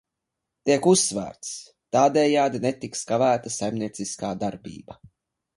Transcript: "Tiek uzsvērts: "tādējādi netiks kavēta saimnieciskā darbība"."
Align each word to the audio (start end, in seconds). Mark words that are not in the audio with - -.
"Tiek 0.69 0.87
uzsvērts: 0.91 1.51
"tādējādi 1.97 2.63
netiks 2.65 3.07
kavēta 3.13 3.55
saimnieciskā 3.59 4.37
darbība"." 4.47 4.99